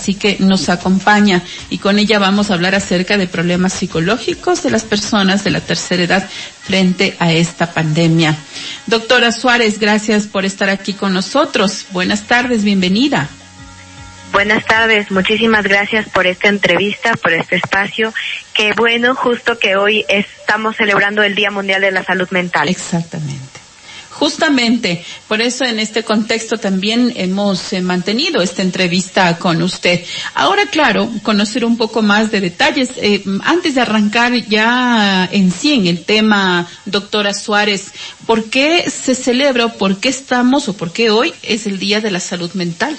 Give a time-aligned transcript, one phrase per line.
[0.00, 4.70] así que nos acompaña y con ella vamos a hablar acerca de problemas psicológicos de
[4.70, 6.28] las personas de la tercera edad
[6.62, 8.34] frente a esta pandemia.
[8.86, 11.86] Doctora Suárez, gracias por estar aquí con nosotros.
[11.90, 13.28] Buenas tardes, bienvenida.
[14.32, 18.14] Buenas tardes, muchísimas gracias por esta entrevista, por este espacio.
[18.54, 22.68] Qué bueno, justo que hoy estamos celebrando el Día Mundial de la Salud Mental.
[22.68, 23.59] Exactamente.
[24.20, 30.04] Justamente, por eso en este contexto también hemos eh, mantenido esta entrevista con usted.
[30.34, 32.90] Ahora, claro, conocer un poco más de detalles.
[32.98, 37.92] Eh, antes de arrancar ya en sí en el tema, doctora Suárez,
[38.26, 42.10] ¿por qué se celebra, por qué estamos o por qué hoy es el Día de
[42.10, 42.94] la Salud Mental?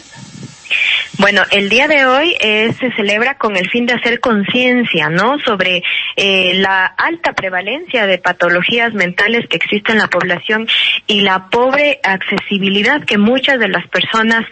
[1.18, 5.40] Bueno, el día de hoy eh, se celebra con el fin de hacer conciencia, ¿no?
[5.40, 5.84] Sobre
[6.16, 10.68] eh, la alta prevalencia de patologías mentales que existe en la población
[11.08, 14.46] y la pobre accesibilidad que muchas de las personas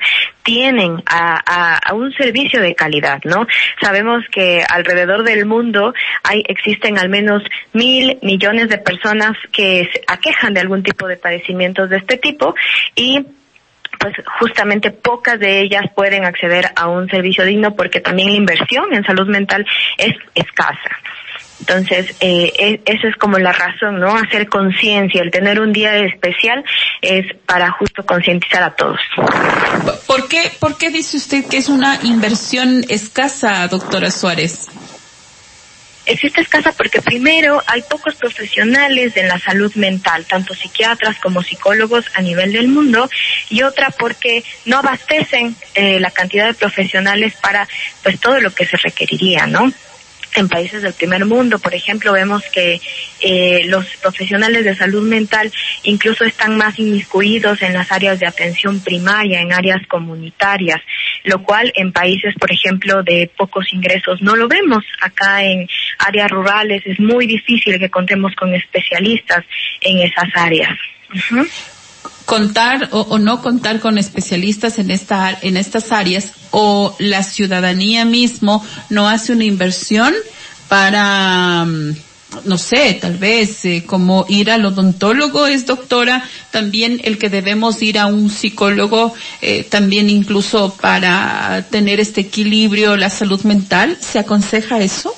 [0.44, 3.46] tienen a, a, un servicio de calidad, ¿no?
[3.82, 10.02] Sabemos que alrededor del mundo hay, existen al menos mil millones de personas que se
[10.08, 12.56] aquejan de algún tipo de padecimientos de este tipo
[12.96, 13.26] y
[14.00, 18.94] pues justamente pocas de ellas pueden acceder a un servicio digno porque también la inversión
[18.94, 19.66] en salud mental
[19.98, 20.98] es escasa.
[21.60, 24.16] Entonces, eh, e, esa es como la razón, ¿no?
[24.16, 26.64] Hacer conciencia, el tener un día especial
[27.02, 29.00] es para justo concientizar a todos.
[30.08, 34.70] ¿Por qué, ¿Por qué dice usted que es una inversión escasa, doctora Suárez?
[36.10, 42.06] Existe escasa porque primero hay pocos profesionales en la salud mental, tanto psiquiatras como psicólogos
[42.16, 43.10] a nivel del mundo,
[43.50, 47.68] y otra porque no abastecen eh, la cantidad de profesionales para
[48.04, 49.72] pues todo lo que se requeriría, ¿no?
[50.36, 52.80] En países del primer mundo, por ejemplo, vemos que
[53.22, 55.52] eh, los profesionales de salud mental
[55.84, 60.82] incluso están más inmiscuidos en las áreas de atención primaria, en áreas comunitarias,
[61.24, 64.84] lo cual en países, por ejemplo, de pocos ingresos no lo vemos.
[65.02, 69.44] Acá en áreas rurales es muy difícil que contemos con especialistas
[69.82, 70.78] en esas áreas
[72.30, 78.64] contar o, no contar con especialistas en esta en estas áreas o la ciudadanía mismo
[78.92, 80.14] no hace una inversión
[80.68, 81.96] para mm,
[82.46, 87.82] no sé, tal vez eh, como ir al odontólogo es doctora, también el que debemos
[87.82, 94.20] ir a un psicólogo, eh, también incluso para tener este equilibrio, la salud mental, ¿se
[94.20, 95.12] aconseja eso?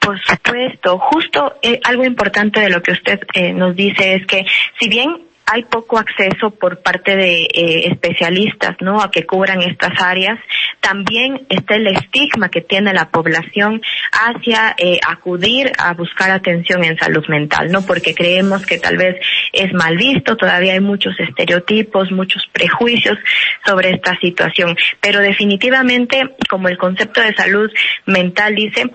[0.00, 3.20] Por supuesto, justo eh, algo importante de lo que usted
[3.54, 4.44] nos dice es que
[4.80, 9.02] si bien hay poco acceso por parte de eh, especialistas, ¿no?
[9.02, 10.38] A que cubran estas áreas.
[10.80, 16.96] También está el estigma que tiene la población hacia eh, acudir a buscar atención en
[16.98, 17.82] salud mental, ¿no?
[17.82, 19.16] Porque creemos que tal vez
[19.52, 23.18] es mal visto, todavía hay muchos estereotipos, muchos prejuicios
[23.66, 24.76] sobre esta situación.
[25.00, 27.70] Pero definitivamente, como el concepto de salud
[28.06, 28.88] mental dice,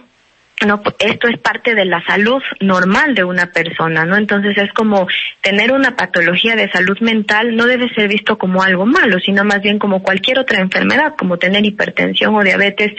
[0.66, 4.16] no esto es parte de la salud normal de una persona, ¿no?
[4.16, 5.08] Entonces es como
[5.42, 9.62] tener una patología de salud mental no debe ser visto como algo malo, sino más
[9.62, 12.94] bien como cualquier otra enfermedad, como tener hipertensión o diabetes,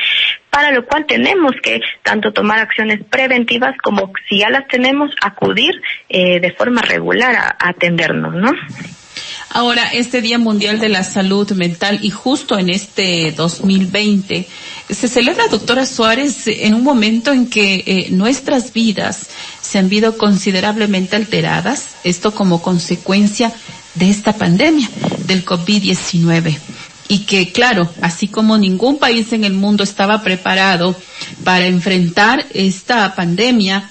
[0.51, 5.81] para lo cual tenemos que tanto tomar acciones preventivas como si ya las tenemos acudir
[6.09, 8.51] eh, de forma regular a, atendernos, ¿no?
[9.51, 14.47] Ahora, este Día Mundial de la Salud Mental y justo en este 2020
[14.89, 19.27] se celebra, doctora Suárez, en un momento en que eh, nuestras vidas
[19.61, 23.53] se han visto considerablemente alteradas, esto como consecuencia
[23.95, 24.89] de esta pandemia
[25.27, 26.57] del COVID-19
[27.09, 30.97] y que claro, así como ningún país en el mundo estaba preparado
[31.45, 33.91] para enfrentar esta pandemia,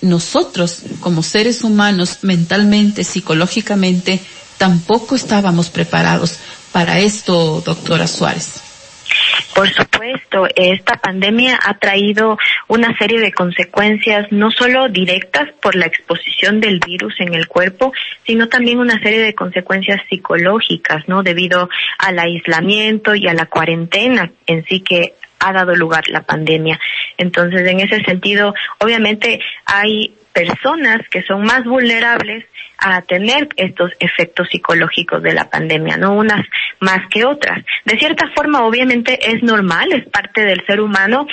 [0.00, 4.20] nosotros como seres humanos mentalmente, psicológicamente,
[4.58, 6.34] tampoco estábamos preparados
[6.72, 8.71] para esto, doctora Suárez.
[9.54, 15.86] Por supuesto, esta pandemia ha traído una serie de consecuencias no solo directas por la
[15.86, 17.92] exposición del virus en el cuerpo,
[18.24, 21.22] sino también una serie de consecuencias psicológicas, ¿no?
[21.22, 21.68] Debido
[21.98, 26.78] al aislamiento y a la cuarentena en sí que ha dado lugar la pandemia.
[27.18, 32.44] Entonces, en ese sentido, obviamente hay personas que son más vulnerables
[32.78, 36.44] a tener estos efectos psicológicos de la pandemia, no unas
[36.80, 37.64] más que otras.
[37.84, 41.26] De cierta forma, obviamente es normal, es parte del ser humano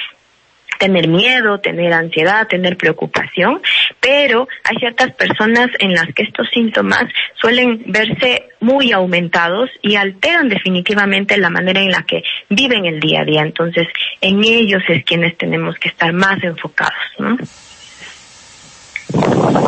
[0.80, 3.62] tener miedo, tener ansiedad, tener preocupación,
[4.00, 7.04] pero hay ciertas personas en las que estos síntomas
[7.36, 13.22] suelen verse muy aumentados y alteran definitivamente la manera en la que viven el día
[13.22, 13.42] a día.
[13.42, 13.88] Entonces,
[14.22, 17.38] en ellos es quienes tenemos que estar más enfocados, ¿no?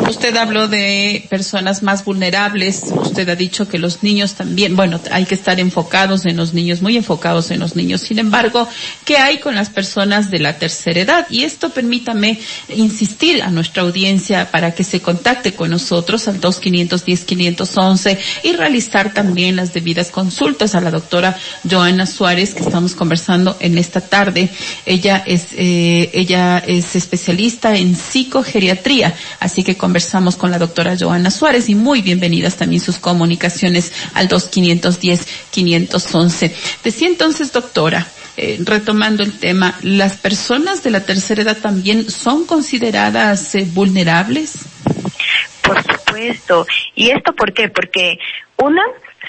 [0.08, 5.24] Usted habló de personas más vulnerables, usted ha dicho que los niños también, bueno, hay
[5.24, 8.02] que estar enfocados en los niños, muy enfocados en los niños.
[8.02, 8.68] Sin embargo,
[9.04, 11.26] ¿qué hay con las personas de la tercera edad?
[11.30, 18.18] Y esto permítame insistir a nuestra audiencia para que se contacte con nosotros al 2510-511
[18.44, 21.36] y realizar también las debidas consultas a la doctora
[21.68, 24.50] Joana Suárez que estamos conversando en esta tarde.
[24.84, 31.30] Ella es, eh, ella es especialista en psicogeriatría, así que conversamos con la doctora Joana
[31.30, 36.52] Suárez y muy bienvenidas también sus comunicaciones al 2510-511.
[36.84, 38.06] Decía entonces, doctora,
[38.36, 44.54] eh, retomando el tema, ¿las personas de la tercera edad también son consideradas eh, vulnerables?
[45.62, 46.66] Por supuesto.
[46.94, 47.68] ¿Y esto por qué?
[47.68, 48.18] Porque
[48.56, 48.82] una,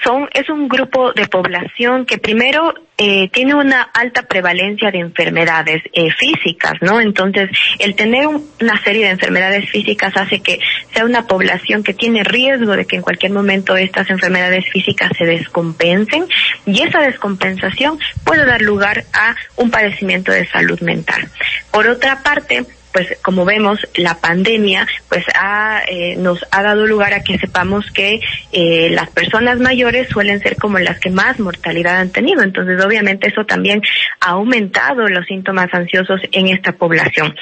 [0.03, 2.73] son, es un grupo de población que primero
[3.05, 7.01] eh, tiene una alta prevalencia de enfermedades eh, físicas, ¿no?
[7.01, 10.59] Entonces, el tener una serie de enfermedades físicas hace que
[10.93, 15.25] sea una población que tiene riesgo de que en cualquier momento estas enfermedades físicas se
[15.25, 16.27] descompensen
[16.65, 21.27] y esa descompensación puede dar lugar a un padecimiento de salud mental.
[21.71, 27.13] Por otra parte, pues como vemos la pandemia pues ha, eh, nos ha dado lugar
[27.13, 31.97] a que sepamos que eh, las personas mayores suelen ser como las que más mortalidad
[31.97, 32.43] han tenido.
[32.43, 33.81] Entonces obviamente eso también
[34.21, 37.35] ha aumentado los síntomas ansiosos en esta población.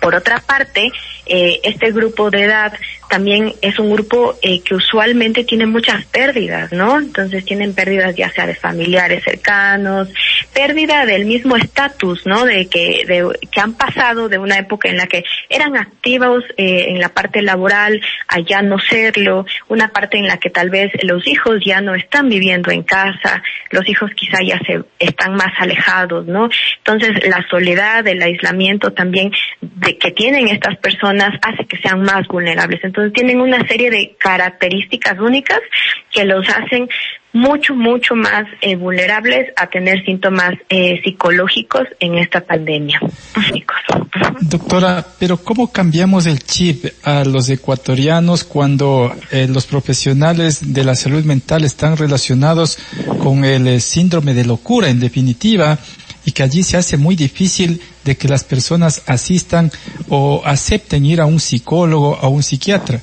[0.00, 0.92] Por otra parte,
[1.26, 2.72] eh, este grupo de edad
[3.14, 6.98] también es un grupo eh, que usualmente tiene muchas pérdidas, ¿no?
[6.98, 10.08] Entonces tienen pérdidas ya sea de familiares cercanos,
[10.52, 12.44] pérdida del mismo estatus, ¿no?
[12.44, 16.86] De que, de, que han pasado de una época en la que eran activos eh,
[16.88, 20.90] en la parte laboral a ya no serlo, una parte en la que tal vez
[21.04, 25.52] los hijos ya no están viviendo en casa, los hijos quizá ya se están más
[25.58, 26.48] alejados, ¿no?
[26.78, 32.26] Entonces la soledad, el aislamiento también de que tienen estas personas hace que sean más
[32.26, 32.82] vulnerables.
[32.82, 35.60] Entonces tienen una serie de características únicas
[36.12, 36.88] que los hacen
[37.34, 43.00] mucho, mucho más eh, vulnerables a tener síntomas eh, psicológicos en esta pandemia.
[44.40, 50.94] Doctora, pero ¿cómo cambiamos el chip a los ecuatorianos cuando eh, los profesionales de la
[50.94, 52.78] salud mental están relacionados
[53.18, 55.78] con el síndrome de locura, en definitiva?
[56.26, 59.72] y que allí se hace muy difícil de que las personas asistan
[60.08, 63.00] o acepten ir a un psicólogo a un psiquiatra.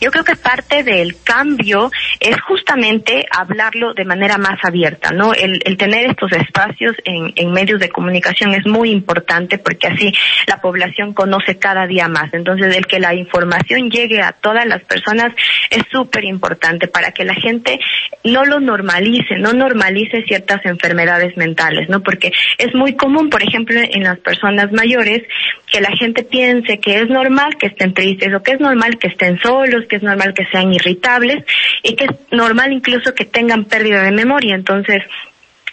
[0.00, 5.32] Yo creo que parte del cambio es justamente hablarlo de manera más abierta, ¿no?
[5.34, 10.12] El, tener estos espacios en, en, medios de comunicación es muy importante porque así
[10.46, 12.32] la población conoce cada día más.
[12.34, 15.32] Entonces, el que la información llegue a todas las personas
[15.70, 17.78] es súper importante para que la gente
[18.24, 22.02] no lo normalice, no normalice ciertas enfermedades mentales, ¿no?
[22.02, 25.22] Porque es muy común, por ejemplo, en las personas mayores,
[25.70, 29.08] que la gente piense que es normal que estén tristes o que es normal que
[29.08, 31.44] estén solos, que es normal que sean irritables
[31.82, 34.54] y que es normal incluso que tengan pérdida de memoria.
[34.54, 35.02] Entonces,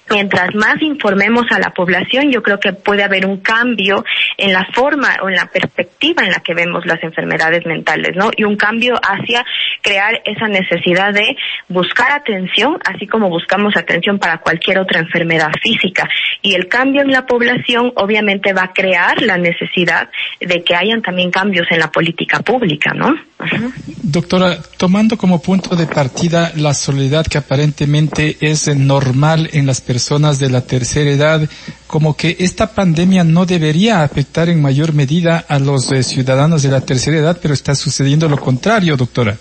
[0.10, 4.04] mientras más informemos a la población, yo creo que puede haber un cambio
[4.38, 8.32] en la forma o en la perspectiva en la que vemos las enfermedades mentales, ¿no?
[8.36, 9.46] Y un cambio hacia
[9.82, 11.36] crear esa necesidad de
[11.68, 16.10] buscar atención, así como buscamos atención para cualquier otra enfermedad física.
[16.42, 20.10] Y el cambio en la población obviamente va a crear la necesidad
[20.40, 23.16] de que hayan también cambios en la política pública, ¿no?
[24.04, 29.97] Doctora, tomando como punto de partida la soledad que aparentemente es normal en las personas
[30.40, 31.50] de la tercera edad,
[31.88, 36.70] como que esta pandemia no debería afectar en mayor medida a los eh, ciudadanos de
[36.70, 39.38] la tercera edad, pero está sucediendo lo contrario, doctora.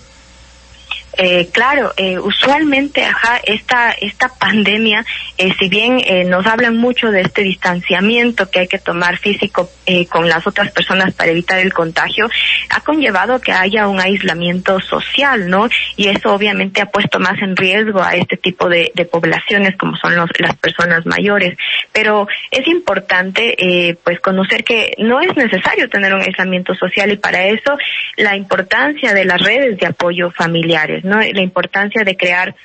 [1.17, 5.03] Eh, claro, eh, usualmente, ajá, esta, esta pandemia,
[5.37, 9.67] eh, si bien eh, nos hablan mucho de este distanciamiento que hay que tomar físico
[9.87, 12.29] eh, con las otras personas para evitar el contagio,
[12.69, 15.69] ha conllevado que haya un aislamiento social, ¿no?
[15.95, 19.97] Y eso obviamente ha puesto más en riesgo a este tipo de, de poblaciones como
[19.97, 21.57] son los, las personas mayores.
[21.91, 27.17] Pero es importante, eh, pues, conocer que no es necesario tener un aislamiento social y
[27.17, 27.75] para eso
[28.17, 31.03] la importancia de las redes de apoyo familiares.
[31.07, 31.19] ¿No?
[31.19, 32.55] La importancia de crear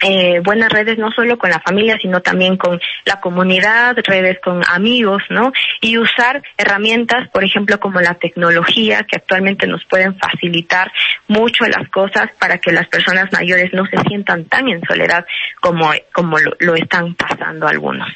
[0.00, 4.62] eh, buenas redes no solo con la familia, sino también con la comunidad, redes con
[4.68, 5.52] amigos, ¿no?
[5.80, 10.92] Y usar herramientas, por ejemplo, como la tecnología, que actualmente nos pueden facilitar
[11.26, 15.26] mucho las cosas para que las personas mayores no se sientan tan en soledad
[15.60, 18.08] como, como lo, lo están pasando algunos.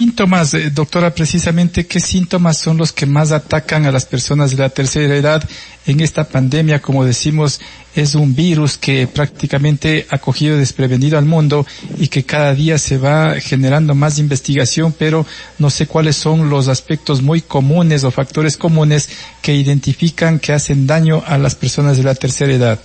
[0.00, 4.56] Síntomas, eh, doctora, precisamente, ¿qué síntomas son los que más atacan a las personas de
[4.56, 5.46] la tercera edad
[5.84, 7.60] en esta pandemia, como decimos,
[7.94, 11.66] es un virus que prácticamente ha cogido desprevenido al mundo
[11.98, 15.26] y que cada día se va generando más investigación, pero
[15.58, 19.10] no sé cuáles son los aspectos muy comunes o factores comunes
[19.42, 22.80] que identifican que hacen daño a las personas de la tercera edad.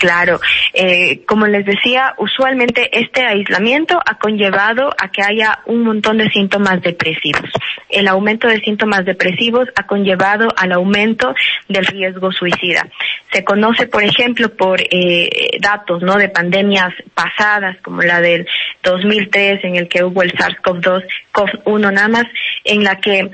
[0.00, 0.40] Claro,
[0.72, 6.30] eh, como les decía, usualmente este aislamiento ha conllevado a que haya un montón de
[6.30, 7.50] síntomas depresivos.
[7.90, 11.34] El aumento de síntomas depresivos ha conllevado al aumento
[11.68, 12.88] del riesgo suicida.
[13.30, 18.48] Se conoce, por ejemplo, por eh, datos no de pandemias pasadas, como la del
[18.82, 22.24] 2003, en el que hubo el SARS-CoV-2, CoV-1 nada más,
[22.64, 23.30] en la que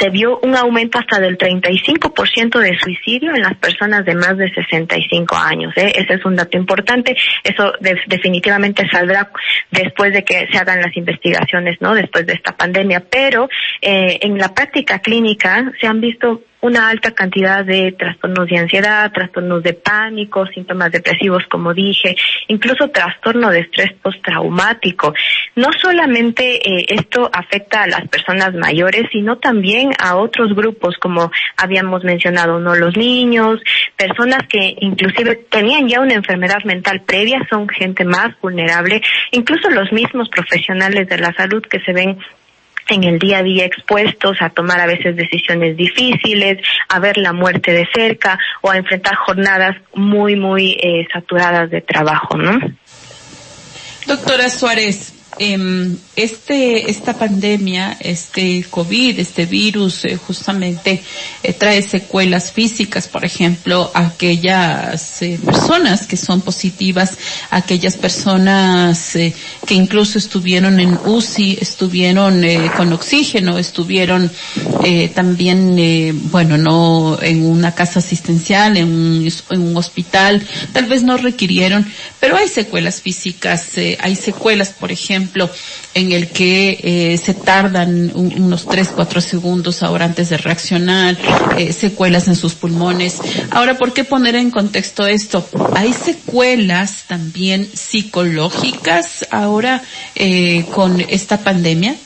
[0.00, 4.52] se vio un aumento hasta del 35% de suicidio en las personas de más de
[4.52, 5.72] 65 años.
[5.76, 5.92] ¿eh?
[5.94, 7.14] Ese es un dato importante.
[7.44, 7.72] Eso
[8.06, 9.30] definitivamente saldrá
[9.70, 11.94] después de que se hagan las investigaciones, ¿no?
[11.94, 13.00] Después de esta pandemia.
[13.00, 13.48] Pero
[13.80, 19.12] eh, en la práctica clínica se han visto una alta cantidad de trastornos de ansiedad,
[19.12, 22.16] trastornos de pánico, síntomas depresivos, como dije,
[22.48, 25.14] incluso trastorno de estrés postraumático.
[25.56, 31.30] No solamente eh, esto afecta a las personas mayores, sino también a otros grupos, como
[31.56, 33.60] habíamos mencionado, no los niños,
[33.96, 39.00] personas que inclusive tenían ya una enfermedad mental previa, son gente más vulnerable,
[39.30, 42.18] incluso los mismos profesionales de la salud que se ven
[42.90, 47.32] en el día a día expuestos a tomar a veces decisiones difíciles, a ver la
[47.32, 52.58] muerte de cerca o a enfrentar jornadas muy, muy eh, saturadas de trabajo, ¿no?
[54.06, 61.02] Doctora Suárez, eh, este, esta pandemia, este COVID, este virus, eh, justamente
[61.42, 67.16] eh, trae secuelas físicas, por ejemplo, aquellas eh, personas que son positivas,
[67.50, 69.12] aquellas personas
[69.66, 72.44] que incluso estuvieron en UCI, estuvieron
[72.76, 74.30] con oxígeno, estuvieron
[75.14, 81.16] también, bueno, no en una casa asistencial, en un, en un hospital, tal vez no
[81.16, 81.86] requirieron,
[82.18, 83.68] pero hay secuelas físicas,
[84.00, 85.29] hay secuelas, por ejemplo,
[85.94, 91.16] en el que eh, se tardan unos 3, 4 segundos ahora antes de reaccionar,
[91.58, 93.18] eh, secuelas en sus pulmones.
[93.50, 95.46] Ahora, ¿por qué poner en contexto esto?
[95.74, 99.82] Hay secuelas también psicológicas ahora
[100.14, 101.96] eh, con esta pandemia.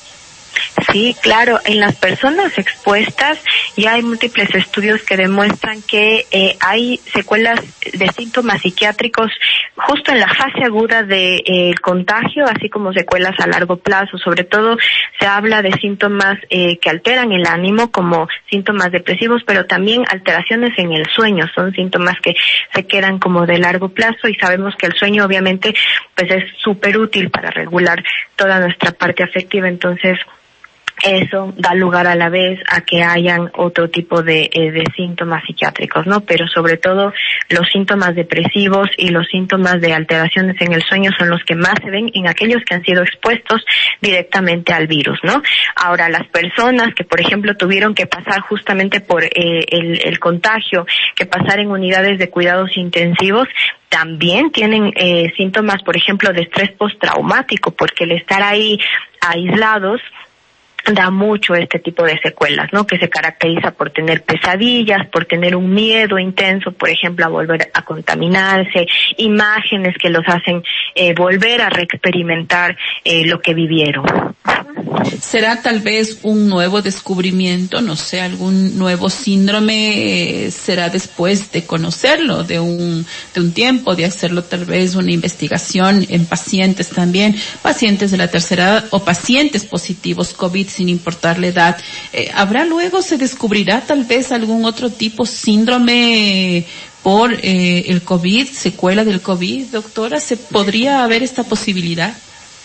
[0.93, 1.59] Sí, claro.
[1.65, 3.39] En las personas expuestas
[3.77, 7.61] ya hay múltiples estudios que demuestran que eh, hay secuelas
[7.93, 9.31] de síntomas psiquiátricos
[9.77, 14.19] justo en la fase aguda del de, eh, contagio, así como secuelas a largo plazo.
[14.19, 14.77] Sobre todo
[15.19, 20.79] se habla de síntomas eh, que alteran el ánimo, como síntomas depresivos, pero también alteraciones
[20.79, 21.47] en el sueño.
[21.55, 22.35] Son síntomas que
[22.73, 25.75] se quedan como de largo plazo y sabemos que el sueño obviamente
[26.15, 28.03] pues es súper útil para regular
[28.37, 29.69] toda nuestra parte afectiva.
[29.69, 30.19] Entonces,
[31.03, 35.43] eso da lugar a la vez a que hayan otro tipo de, eh, de, síntomas
[35.45, 36.21] psiquiátricos, ¿no?
[36.21, 37.13] Pero sobre todo
[37.49, 41.75] los síntomas depresivos y los síntomas de alteraciones en el sueño son los que más
[41.83, 43.65] se ven en aquellos que han sido expuestos
[44.01, 45.43] directamente al virus, ¿no?
[45.77, 49.31] Ahora, las personas que, por ejemplo, tuvieron que pasar justamente por eh,
[49.69, 53.49] el, el, contagio, que pasar en unidades de cuidados intensivos,
[53.89, 58.79] también tienen eh, síntomas, por ejemplo, de estrés postraumático, porque el estar ahí
[59.21, 60.01] aislados,
[60.93, 62.87] da mucho este tipo de secuelas, ¿no?
[62.87, 67.71] Que se caracteriza por tener pesadillas, por tener un miedo intenso, por ejemplo, a volver
[67.73, 68.87] a contaminarse,
[69.17, 70.63] imágenes que los hacen
[70.95, 74.05] eh, volver a reexperimentar eh, lo que vivieron.
[75.21, 80.47] ¿Será tal vez un nuevo descubrimiento, no sé, algún nuevo síndrome?
[80.47, 85.13] Eh, ¿Será después de conocerlo, de un, de un tiempo, de hacerlo tal vez una
[85.13, 91.39] investigación en pacientes también, pacientes de la tercera edad o pacientes positivos COVID sin importar
[91.39, 91.77] la edad?
[92.13, 96.65] Eh, ¿Habrá luego, se descubrirá tal vez algún otro tipo síndrome
[97.03, 100.21] por eh, el COVID, secuela del COVID, doctora?
[100.21, 102.15] ¿Se podría haber esta posibilidad?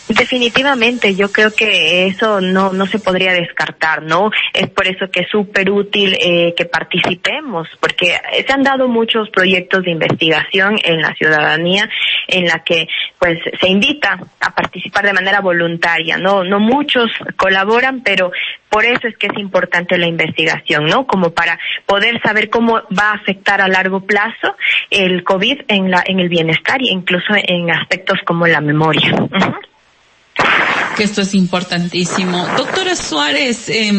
[0.09, 4.31] Definitivamente, yo creo que eso no, no se podría descartar, ¿no?
[4.53, 9.29] Es por eso que es súper útil eh, que participemos, porque se han dado muchos
[9.29, 11.87] proyectos de investigación en la ciudadanía
[12.27, 12.87] en la que
[13.19, 16.43] pues se invita a participar de manera voluntaria, ¿no?
[16.43, 18.31] No muchos colaboran, pero
[18.69, 21.05] por eso es que es importante la investigación, ¿no?
[21.05, 24.55] Como para poder saber cómo va a afectar a largo plazo
[24.89, 29.11] el COVID en la en el bienestar e incluso en aspectos como la memoria
[30.99, 32.45] que esto es importantísimo.
[32.57, 33.89] Doctora Suárez, eh,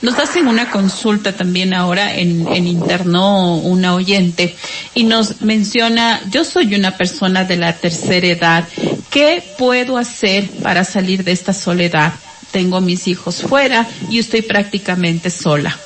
[0.00, 4.56] nos hacen una consulta también ahora en, en interno una oyente
[4.94, 8.64] y nos menciona, yo soy una persona de la tercera edad,
[9.10, 12.14] ¿qué puedo hacer para salir de esta soledad?
[12.52, 15.76] Tengo mis hijos fuera y estoy prácticamente sola.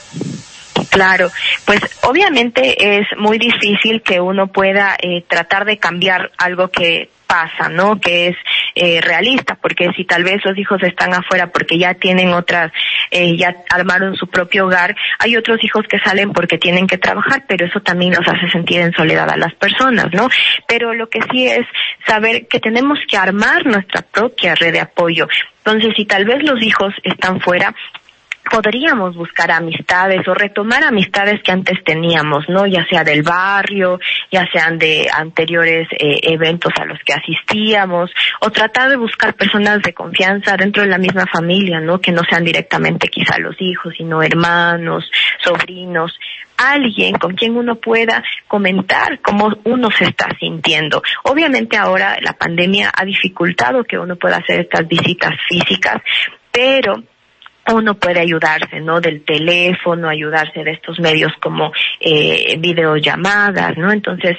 [0.89, 1.33] Claro,
[1.65, 7.69] pues obviamente es muy difícil que uno pueda eh, tratar de cambiar algo que pasa,
[7.69, 7.99] ¿no?
[7.99, 8.37] Que es
[8.75, 12.73] eh, realista, porque si tal vez los hijos están afuera porque ya tienen otras,
[13.11, 17.45] eh, ya armaron su propio hogar, hay otros hijos que salen porque tienen que trabajar,
[17.47, 20.29] pero eso también nos hace sentir en soledad a las personas, ¿no?
[20.67, 21.67] Pero lo que sí es
[22.07, 25.29] saber que tenemos que armar nuestra propia red de apoyo.
[25.65, 27.75] Entonces, si tal vez los hijos están fuera,
[28.51, 32.67] podríamos buscar amistades o retomar amistades que antes teníamos, ¿no?
[32.67, 33.99] Ya sea del barrio,
[34.31, 38.11] ya sean de anteriores eh, eventos a los que asistíamos,
[38.41, 42.01] o tratar de buscar personas de confianza dentro de la misma familia, ¿no?
[42.01, 45.11] Que no sean directamente quizá los hijos, sino hermanos,
[45.43, 46.19] sobrinos,
[46.57, 51.03] alguien con quien uno pueda comentar cómo uno se está sintiendo.
[51.25, 55.97] Obviamente ahora la pandemia ha dificultado que uno pueda hacer estas visitas físicas,
[56.53, 57.03] pero
[57.73, 59.01] uno puede ayudarse, ¿no?
[59.01, 63.91] Del teléfono, ayudarse de estos medios como eh, videollamadas, ¿no?
[63.91, 64.37] Entonces,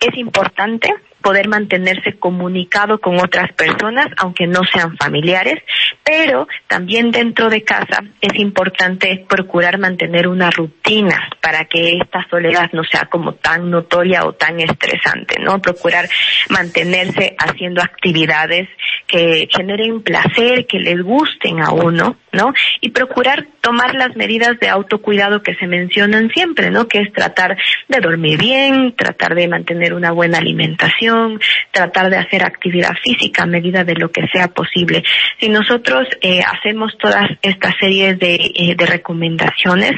[0.00, 5.62] es importante poder mantenerse comunicado con otras personas, aunque no sean familiares,
[6.02, 12.70] pero también dentro de casa es importante procurar mantener una rutina para que esta soledad
[12.72, 15.62] no sea como tan notoria o tan estresante, ¿no?
[15.62, 16.08] Procurar
[16.50, 18.68] mantenerse haciendo actividades
[19.06, 22.52] que generen placer, que les gusten a uno, ¿no?
[22.80, 26.88] Y procurar tomar las medidas de autocuidado que se mencionan siempre, ¿no?
[26.88, 27.56] Que es tratar
[27.88, 33.46] de dormir bien, tratar de mantener una buena alimentación, tratar de hacer actividad física a
[33.46, 35.04] medida de lo que sea posible.
[35.38, 39.92] Si nosotros eh, hacemos todas estas series de, eh, de recomendaciones,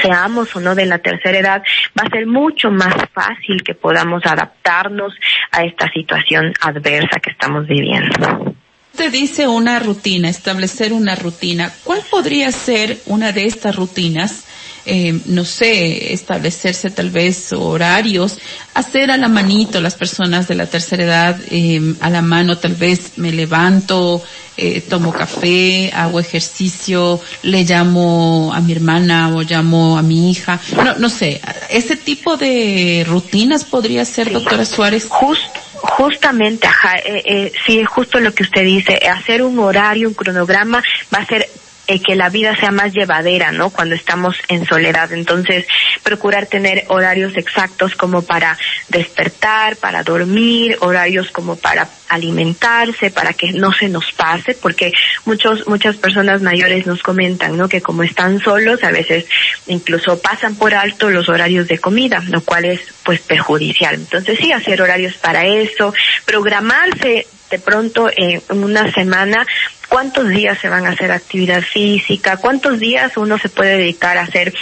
[0.00, 1.62] seamos o no de la tercera edad,
[1.98, 5.14] va a ser mucho más fácil que podamos adaptarnos
[5.50, 8.54] a esta situación adversa que estamos viviendo.
[9.00, 11.72] Usted dice una rutina, establecer una rutina.
[11.84, 14.42] ¿Cuál podría ser una de estas rutinas?
[14.84, 18.36] Eh, no sé, establecerse tal vez horarios,
[18.74, 22.74] hacer a la manito las personas de la tercera edad, eh, a la mano tal
[22.74, 24.22] vez me levanto,
[24.58, 30.60] eh, tomo café, hago ejercicio, le llamo a mi hermana o llamo a mi hija,
[30.76, 31.40] no, no sé,
[31.70, 35.06] ese tipo de rutinas podría ser, doctora Suárez.
[35.08, 40.14] Justo Justamente, ajá, eh, eh, sí, justo lo que usted dice, hacer un horario, un
[40.14, 40.82] cronograma
[41.12, 41.48] va a ser
[41.86, 43.70] eh, que la vida sea más llevadera, ¿no?
[43.70, 45.12] Cuando estamos en soledad.
[45.12, 45.66] Entonces,
[46.02, 48.56] procurar tener horarios exactos como para
[48.88, 54.92] despertar, para dormir, horarios como para alimentarse, para que no se nos pase, porque
[55.24, 57.68] muchos, muchas personas mayores nos comentan, ¿no?
[57.68, 59.26] Que como están solos, a veces
[59.66, 63.94] incluso pasan por alto los horarios de comida, lo cual es, pues, perjudicial.
[63.94, 65.94] Entonces, sí, hacer horarios para eso,
[66.24, 69.46] programarse de pronto en una semana
[69.88, 74.22] cuántos días se van a hacer actividad física, cuántos días uno se puede dedicar a
[74.22, 74.54] hacer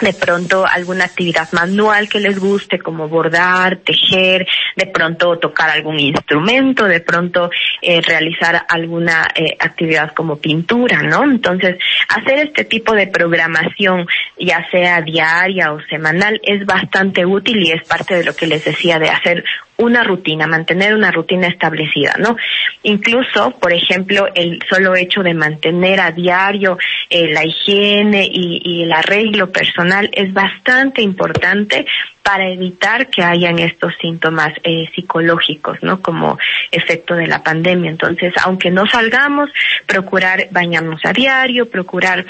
[0.00, 5.98] de pronto alguna actividad manual que les guste, como bordar, tejer, de pronto tocar algún
[5.98, 11.24] instrumento, de pronto eh, realizar alguna eh, actividad como pintura, ¿no?
[11.24, 11.76] Entonces,
[12.08, 14.06] hacer este tipo de programación,
[14.38, 18.64] ya sea diaria o semanal, es bastante útil y es parte de lo que les
[18.64, 19.44] decía de hacer
[19.76, 22.36] una rutina, mantener una rutina establecida, ¿no?
[22.84, 26.78] Incluso, por ejemplo, el solo hecho de mantener a diario
[27.10, 31.86] eh, la higiene y, el arreglo personal es bastante importante
[32.22, 36.00] para evitar que hayan estos síntomas eh, psicológicos, ¿no?
[36.00, 36.38] Como
[36.70, 37.90] efecto de la pandemia.
[37.90, 39.50] Entonces, aunque no salgamos,
[39.86, 42.24] procurar bañarnos a diario, procurar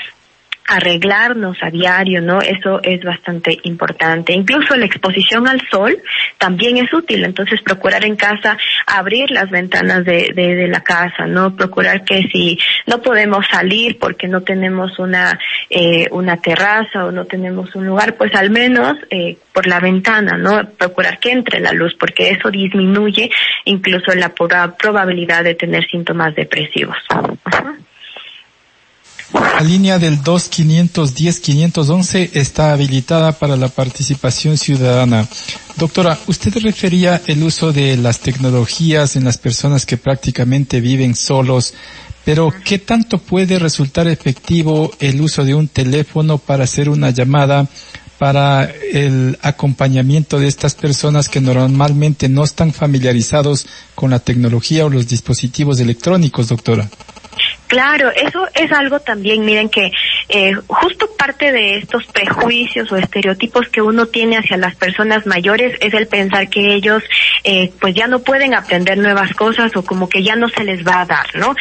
[0.67, 2.41] arreglarnos a diario, ¿no?
[2.41, 4.33] Eso es bastante importante.
[4.33, 5.99] Incluso la exposición al sol
[6.39, 7.25] también es útil.
[7.25, 11.55] Entonces, procurar en casa abrir las ventanas de, de, la casa, ¿no?
[11.55, 17.27] Procurar que si no podemos salir porque no tenemos una, eh, una terraza o no
[17.27, 20.67] tenemos un lugar, pues al menos eh, por la ventana, ¿no?
[20.71, 23.31] Procurar que entre la luz porque eso disminuye
[23.65, 26.97] incluso la probabilidad de tener síntomas depresivos.
[29.33, 35.27] La línea del 2510-511 está habilitada para la participación ciudadana.
[35.77, 41.73] Doctora, usted refería el uso de las tecnologías en las personas que prácticamente viven solos,
[42.25, 47.67] pero ¿qué tanto puede resultar efectivo el uso de un teléfono para hacer una llamada
[48.19, 54.91] para el acompañamiento de estas personas que normalmente no están familiarizados con la tecnología o
[54.91, 56.89] los dispositivos electrónicos, doctora?
[57.75, 59.91] Claro, eso es algo también, miren que
[60.29, 65.77] eh, justo parte de estos prejuicios o estereotipos que uno tiene hacia las personas mayores
[65.81, 67.03] es el pensar que ellos
[67.45, 70.87] eh, pues ya no pueden aprender nuevas cosas o como que ya no se les
[70.87, 71.55] va a dar, ¿no?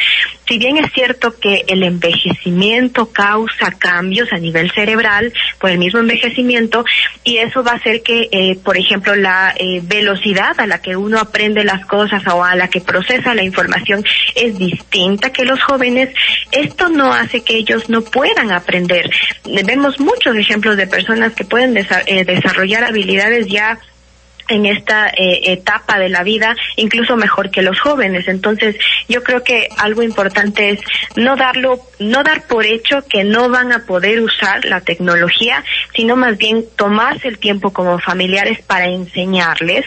[0.46, 6.00] si bien es cierto que el envejecimiento causa cambios a nivel cerebral por el mismo
[6.00, 6.84] envejecimiento
[7.22, 10.96] y eso va a hacer que, eh, por ejemplo, la eh, velocidad a la que
[10.96, 15.62] uno aprende las cosas o a la que procesa la información es distinta que los
[15.62, 16.10] jóvenes,
[16.52, 19.10] esto no hace que ellos no puedan aprender.
[19.64, 23.78] Vemos muchos ejemplos de personas que pueden eh, desarrollar habilidades ya
[24.48, 28.28] en esta eh, etapa de la vida, incluso mejor que los jóvenes.
[28.28, 28.76] Entonces,
[29.08, 30.80] yo creo que algo importante es
[31.16, 36.16] no darlo, no dar por hecho que no van a poder usar la tecnología, sino
[36.16, 39.84] más bien tomarse el tiempo como familiares para enseñarles,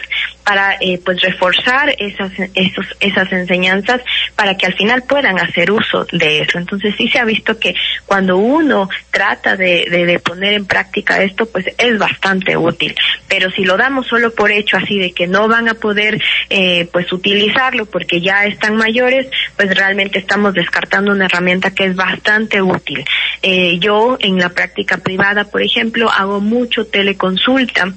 [0.48, 4.00] para eh, pues reforzar esas, esos, esas enseñanzas
[4.34, 6.56] para que al final puedan hacer uso de eso.
[6.56, 7.74] Entonces, sí se ha visto que
[8.06, 12.94] cuando uno trata de, de, de poner en práctica esto, pues es bastante útil.
[13.28, 16.88] Pero si lo damos solo por hecho así de que no van a poder eh,
[16.94, 22.62] pues utilizarlo porque ya están mayores, pues realmente estamos descartando una herramienta que es bastante
[22.62, 23.04] útil.
[23.42, 27.92] Eh, yo en la práctica privada, por ejemplo, hago mucho teleconsulta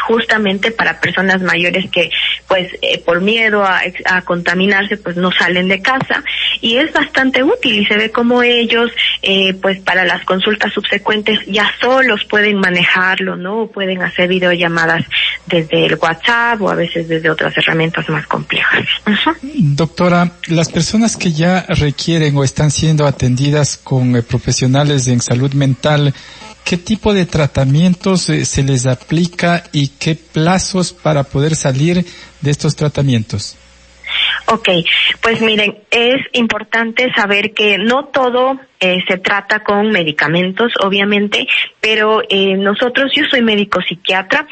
[0.00, 2.10] justamente para personas mayores que
[2.48, 6.22] pues eh, por miedo a, a, contaminarse pues no salen de casa.
[6.60, 8.90] Y es bastante útil y se ve como ellos
[9.22, 15.04] eh, pues para las consultas subsecuentes ya solos pueden manejarlo no pueden hacer videollamadas
[15.46, 18.86] desde el WhatsApp o a veces desde otras herramientas más complejas.
[19.42, 25.52] Doctora las personas que ya requieren o están siendo atendidas con eh, profesionales en salud
[25.54, 26.14] mental
[26.70, 32.06] ¿Qué tipo de tratamientos eh, se les aplica y qué plazos para poder salir
[32.42, 33.58] de estos tratamientos?
[34.46, 34.68] Ok,
[35.20, 41.44] pues miren, es importante saber que no todo eh, se trata con medicamentos, obviamente,
[41.80, 44.46] pero eh, nosotros, yo soy médico psiquiatra,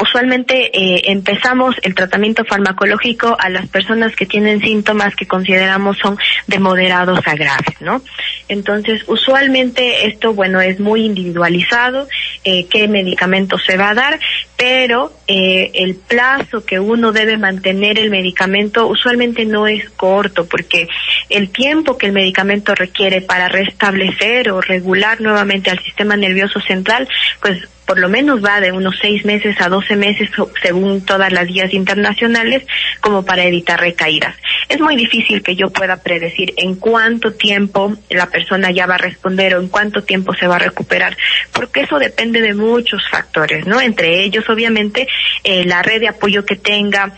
[0.00, 6.18] usualmente eh, empezamos el tratamiento farmacológico a las personas que tienen síntomas que consideramos son
[6.46, 8.02] de moderados a graves, ¿no?
[8.48, 12.08] Entonces, usualmente esto, bueno, es muy individualizado,
[12.44, 14.20] eh, qué medicamento se va a dar,
[14.56, 20.88] pero eh, el plazo que uno debe mantener el medicamento usualmente no es corto, porque
[21.28, 27.08] el tiempo que el medicamento requiere para restablecer o regular nuevamente al sistema nervioso central,
[27.40, 30.30] pues por lo menos va de unos seis meses a doce meses
[30.62, 32.64] según todas las guías internacionales
[33.00, 34.36] como para evitar recaídas.
[34.68, 38.98] Es muy difícil que yo pueda predecir en cuánto tiempo la persona ya va a
[38.98, 41.16] responder o en cuánto tiempo se va a recuperar,
[41.52, 43.80] porque eso depende de muchos factores, ¿no?
[43.80, 45.08] Entre ellos, obviamente,
[45.42, 47.12] eh, la red de apoyo que tenga,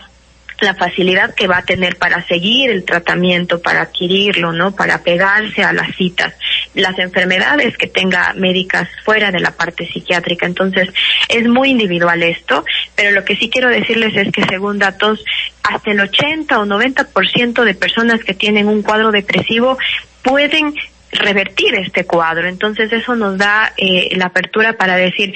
[0.61, 4.75] la facilidad que va a tener para seguir el tratamiento, para adquirirlo, ¿no?
[4.75, 6.33] Para pegarse a las citas,
[6.73, 10.45] las enfermedades que tenga médicas fuera de la parte psiquiátrica.
[10.45, 10.89] Entonces,
[11.29, 15.23] es muy individual esto, pero lo que sí quiero decirles es que según datos,
[15.63, 19.77] hasta el 80 o 90% de personas que tienen un cuadro depresivo
[20.23, 20.73] pueden
[21.11, 22.47] revertir este cuadro.
[22.47, 25.33] Entonces, eso nos da eh, la apertura para decir,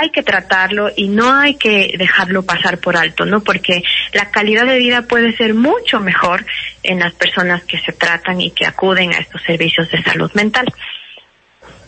[0.00, 3.40] hay que tratarlo y no hay que dejarlo pasar por alto, ¿no?
[3.42, 3.82] Porque
[4.14, 6.46] la calidad de vida puede ser mucho mejor
[6.82, 10.66] en las personas que se tratan y que acuden a estos servicios de salud mental.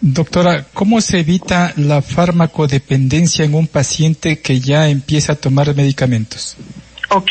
[0.03, 6.57] Doctora, ¿cómo se evita la farmacodependencia en un paciente que ya empieza a tomar medicamentos?
[7.14, 7.31] Ok,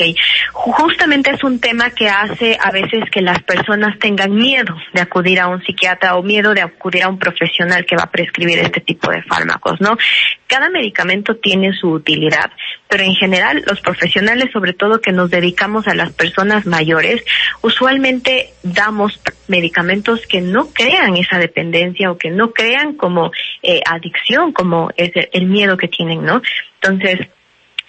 [0.54, 5.40] justamente es un tema que hace a veces que las personas tengan miedo de acudir
[5.40, 8.82] a un psiquiatra o miedo de acudir a un profesional que va a prescribir este
[8.82, 9.98] tipo de fármacos, ¿no?
[10.46, 12.52] Cada medicamento tiene su utilidad,
[12.88, 17.24] pero en general los profesionales, sobre todo que nos dedicamos a las personas mayores,
[17.64, 23.32] usualmente damos medicamentos que no crean esa dependencia o que no crean como
[23.64, 26.40] eh, adicción, como es el miedo que tienen, ¿no?
[26.84, 27.28] Entonces,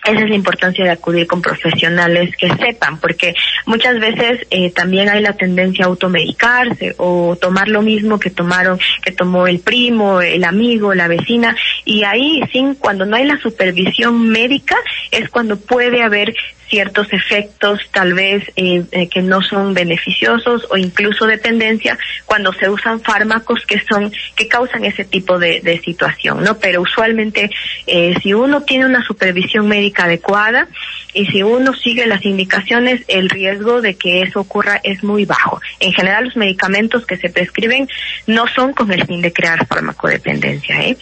[0.04, 3.34] esa es la importancia de acudir con profesionales que sepan, porque
[3.66, 8.80] muchas veces eh, también hay la tendencia a automedicarse o tomar lo mismo que tomaron,
[9.02, 13.38] que tomó el primo, el amigo, la vecina, y ahí sin, cuando no hay la
[13.38, 14.76] supervisión médica,
[15.10, 16.34] es cuando puede haber
[16.72, 22.70] ciertos efectos tal vez eh, eh, que no son beneficiosos o incluso dependencia cuando se
[22.70, 27.50] usan fármacos que son que causan ese tipo de, de situación no pero usualmente
[27.86, 30.66] eh, si uno tiene una supervisión médica adecuada
[31.14, 35.60] y si uno sigue las indicaciones el riesgo de que eso ocurra es muy bajo.
[35.80, 37.86] En general los medicamentos que se prescriben
[38.26, 40.96] no son con el fin de crear farmacodependencia ¿eh?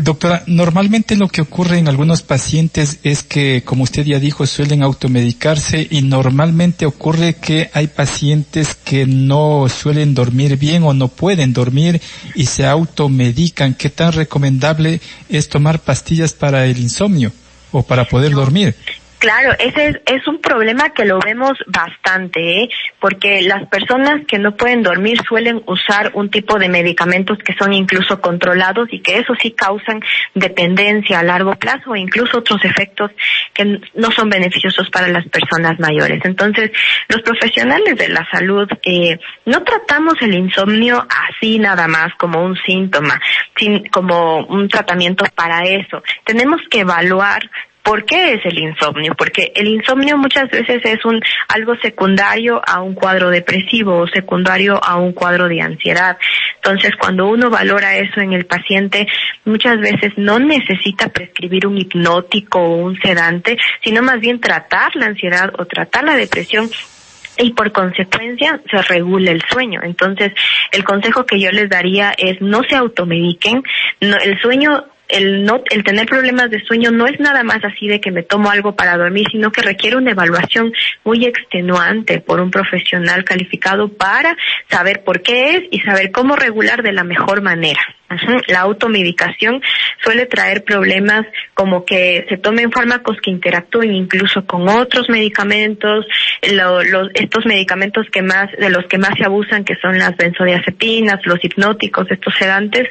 [0.00, 4.82] Doctora normalmente lo que ocurre en algunos pacientes es que como usted ya dijo suelen
[4.82, 11.08] auto medicarse y normalmente ocurre que hay pacientes que no suelen dormir bien o no
[11.08, 12.00] pueden dormir
[12.34, 13.74] y se automedican.
[13.74, 17.32] ¿Qué tan recomendable es tomar pastillas para el insomnio
[17.72, 18.38] o para poder no.
[18.40, 18.74] dormir?
[19.18, 22.68] Claro, ese es, es, un problema que lo vemos bastante, ¿eh?
[23.00, 27.72] porque las personas que no pueden dormir suelen usar un tipo de medicamentos que son
[27.72, 30.00] incluso controlados y que eso sí causan
[30.34, 33.10] dependencia a largo plazo o incluso otros efectos
[33.52, 36.24] que no son beneficiosos para las personas mayores.
[36.24, 36.70] Entonces,
[37.08, 42.56] los profesionales de la salud eh, no tratamos el insomnio así nada más como un
[42.56, 43.20] síntoma,
[43.56, 46.02] sin, como un tratamiento para eso.
[46.24, 47.50] Tenemos que evaluar
[47.88, 49.14] ¿Por qué es el insomnio?
[49.16, 54.78] Porque el insomnio muchas veces es un algo secundario a un cuadro depresivo o secundario
[54.84, 56.18] a un cuadro de ansiedad.
[56.56, 59.06] Entonces, cuando uno valora eso en el paciente,
[59.46, 65.06] muchas veces no necesita prescribir un hipnótico o un sedante, sino más bien tratar la
[65.06, 66.68] ansiedad o tratar la depresión
[67.38, 69.80] y por consecuencia se regula el sueño.
[69.82, 70.32] Entonces,
[70.72, 73.62] el consejo que yo les daría es no se automediquen,
[74.02, 77.88] no, el sueño el no el tener problemas de sueño no es nada más así
[77.88, 80.72] de que me tomo algo para dormir, sino que requiere una evaluación
[81.04, 84.36] muy extenuante por un profesional calificado para
[84.68, 87.80] saber por qué es y saber cómo regular de la mejor manera.
[88.48, 89.60] La automedicación
[90.02, 96.06] suele traer problemas como que se tomen fármacos que interactúen incluso con otros medicamentos,
[96.40, 101.44] estos medicamentos que más, de los que más se abusan, que son las benzodiazepinas, los
[101.44, 102.88] hipnóticos, estos sedantes,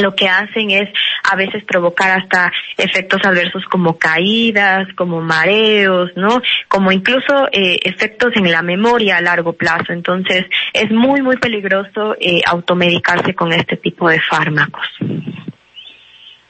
[0.00, 0.88] lo que hacen es
[1.30, 6.40] a veces provocar hasta efectos adversos como caídas, como mareos, ¿no?
[6.68, 9.92] Como incluso eh, efectos en la memoria a largo plazo.
[9.92, 14.86] Entonces es muy, muy peligroso eh, automedicarse con este tipo de fármacos.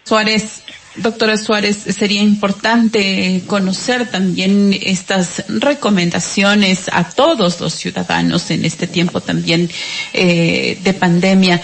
[0.04, 0.64] Suárez,
[0.96, 9.20] Doctora Suárez, sería importante conocer también estas recomendaciones a todos los ciudadanos en este tiempo
[9.20, 9.68] también
[10.12, 11.61] eh, de pandemia,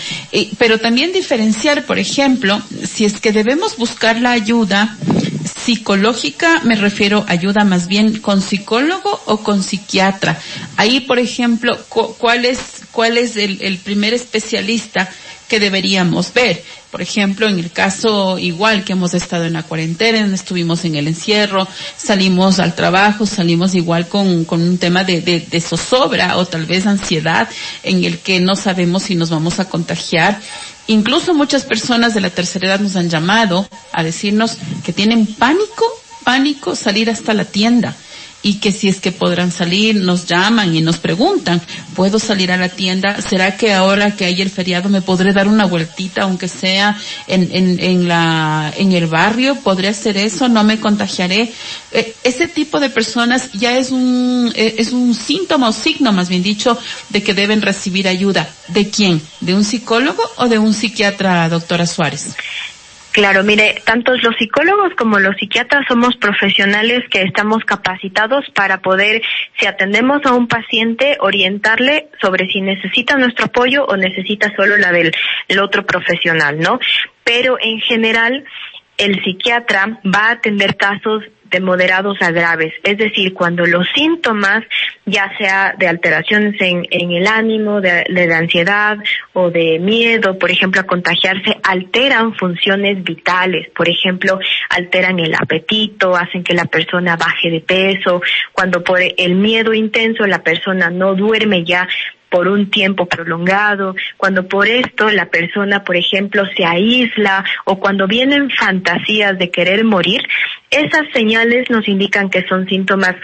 [0.59, 2.61] pero también diferenciar, por ejemplo,
[2.93, 4.97] si es que debemos buscar la ayuda
[5.45, 10.41] psicológica, me refiero ayuda más bien con psicólogo o con psiquiatra.
[10.77, 12.59] Ahí, por ejemplo, ¿cuál es,
[12.91, 15.09] cuál es el primer especialista
[15.51, 16.63] que deberíamos ver?
[16.93, 21.09] Por ejemplo, en el caso igual que hemos estado en la cuarentena, estuvimos en el
[21.09, 26.47] encierro, salimos al trabajo, salimos igual con, con un tema de, de, de zozobra o
[26.47, 27.49] tal vez ansiedad
[27.83, 30.41] en el que no sabemos si nos vamos a contagiar.
[30.87, 35.85] Incluso muchas personas de la tercera edad nos han llamado a decirnos que tienen pánico,
[36.25, 37.97] pánico salir hasta la tienda
[38.43, 41.61] y que si es que podrán salir, nos llaman y nos preguntan,
[41.95, 43.21] ¿puedo salir a la tienda?
[43.21, 47.51] ¿Será que ahora que hay el feriado me podré dar una vueltita, aunque sea en,
[47.53, 49.57] en, en la, en el barrio?
[49.57, 50.49] ¿Podré hacer eso?
[50.49, 51.53] ¿No me contagiaré?
[51.93, 56.29] Eh, ese tipo de personas ya es un, eh, es un síntoma o signo, más
[56.29, 56.79] bien dicho,
[57.11, 58.49] de que deben recibir ayuda.
[58.69, 59.21] ¿De quién?
[59.41, 62.35] ¿De un psicólogo o de un psiquiatra, doctora Suárez?
[63.13, 69.21] Claro, mire, tanto los psicólogos como los psiquiatras somos profesionales que estamos capacitados para poder,
[69.59, 74.93] si atendemos a un paciente, orientarle sobre si necesita nuestro apoyo o necesita solo la
[74.93, 75.13] del
[75.49, 76.79] el otro profesional, ¿no?
[77.25, 78.45] Pero en general,
[78.97, 84.65] el psiquiatra va a atender casos de moderados a graves, es decir, cuando los síntomas,
[85.05, 88.99] ya sea de alteraciones en, en el ánimo, de, de, ansiedad
[89.33, 94.39] o de miedo, por ejemplo, a contagiarse, alteran funciones vitales, por ejemplo,
[94.71, 100.27] alteran el apetito, hacen que la persona baje de peso, cuando por el miedo intenso
[100.27, 101.89] la persona no duerme ya
[102.31, 108.07] por un tiempo prolongado, cuando por esto la persona, por ejemplo, se aísla o cuando
[108.07, 110.23] vienen fantasías de querer morir,
[110.71, 113.17] esas señales nos indican que son síntomas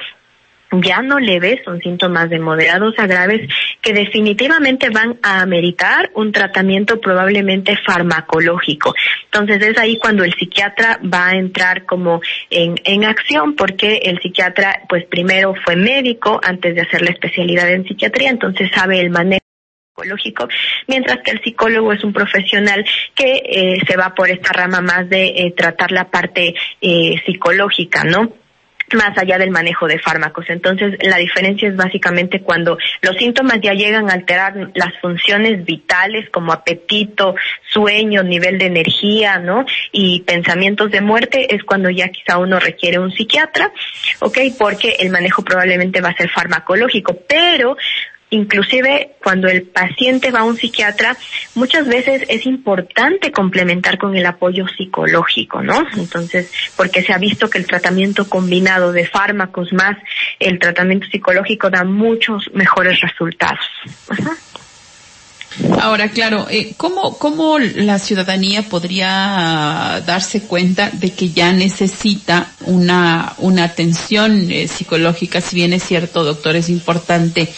[0.72, 3.48] ya no leves, son síntomas de moderados a graves
[3.80, 8.94] que definitivamente van a ameritar un tratamiento probablemente farmacológico.
[9.24, 14.20] Entonces es ahí cuando el psiquiatra va a entrar como en, en acción porque el
[14.20, 19.10] psiquiatra pues primero fue médico antes de hacer la especialidad en psiquiatría, entonces sabe el
[19.10, 19.46] manejo
[19.96, 20.48] psicológico,
[20.88, 25.08] mientras que el psicólogo es un profesional que eh, se va por esta rama más
[25.08, 28.45] de eh, tratar la parte eh, psicológica, ¿no?
[28.94, 30.46] Más allá del manejo de fármacos.
[30.48, 36.30] Entonces, la diferencia es básicamente cuando los síntomas ya llegan a alterar las funciones vitales
[36.30, 37.34] como apetito,
[37.72, 39.64] sueño, nivel de energía, ¿no?
[39.92, 43.72] Y pensamientos de muerte, es cuando ya quizá uno requiere un psiquiatra,
[44.20, 44.38] ¿ok?
[44.58, 47.76] Porque el manejo probablemente va a ser farmacológico, pero
[48.30, 51.16] Inclusive cuando el paciente va a un psiquiatra,
[51.54, 55.86] muchas veces es importante complementar con el apoyo psicológico, ¿no?
[55.96, 59.96] Entonces, porque se ha visto que el tratamiento combinado de fármacos más
[60.40, 63.64] el tratamiento psicológico da muchos mejores resultados.
[65.80, 73.34] Ahora, claro, eh, ¿cómo, ¿cómo la ciudadanía podría darse cuenta de que ya necesita una,
[73.38, 75.40] una atención eh, psicológica?
[75.40, 77.52] Si bien es cierto, doctor, es importante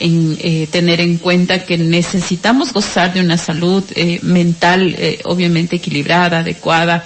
[0.00, 5.76] en, eh, tener en cuenta que necesitamos gozar de una salud eh, mental eh, obviamente
[5.76, 7.04] equilibrada, adecuada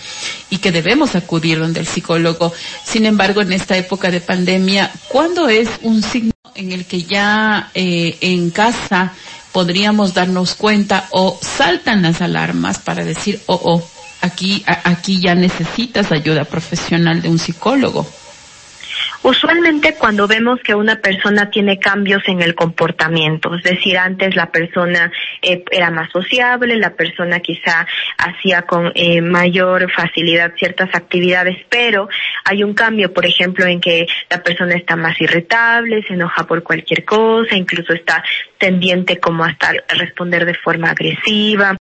[0.49, 2.53] y que debemos acudir donde el psicólogo.
[2.85, 7.71] Sin embargo, en esta época de pandemia, ¿cuándo es un signo en el que ya
[7.75, 9.13] en casa
[9.55, 13.83] podríamos darnos cuenta o saltan las alarmas para decir, oh, oh,
[14.21, 18.05] aquí, aquí ya necesitas ayuda profesional de un psicólogo?
[19.25, 24.53] Usualmente cuando vemos que una persona tiene cambios en el comportamiento, es decir, antes la
[24.53, 25.11] persona
[25.41, 27.87] eh, era más sociable, la persona quizá
[28.19, 32.07] hacía con eh, mayor facilidad ciertas actividades, pero
[32.45, 36.63] hay un cambio, por ejemplo, en que la persona está más irritable, se enoja por
[36.63, 38.23] cualquier cosa, incluso está
[38.59, 41.79] tendiente como hasta responder de forma agresiva